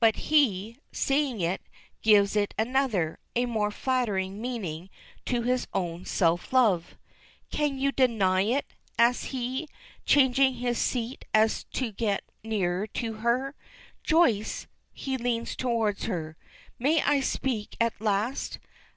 But 0.00 0.16
he, 0.26 0.80
seeing 0.90 1.40
it, 1.40 1.62
gives 2.02 2.34
it 2.34 2.52
another, 2.58 3.20
a 3.36 3.46
more 3.46 3.70
flattering 3.70 4.40
meaning 4.40 4.90
to 5.26 5.42
his 5.42 5.68
own 5.72 6.04
self 6.04 6.52
love. 6.52 6.98
"Can 7.52 7.78
you 7.78 7.92
deny 7.92 8.40
it?" 8.40 8.72
asks 8.98 9.26
he, 9.26 9.68
changing 10.04 10.54
his 10.54 10.78
seat 10.78 11.24
so 11.26 11.30
as 11.42 11.62
to 11.74 11.92
get 11.92 12.24
nearer 12.42 12.88
to 12.88 13.12
her. 13.22 13.54
"Joyce!" 14.02 14.66
He 14.92 15.16
leans 15.16 15.54
toward 15.54 16.02
her. 16.02 16.36
"May 16.80 17.00
I 17.00 17.20
speak 17.20 17.76
at 17.80 18.00
last? 18.00 18.58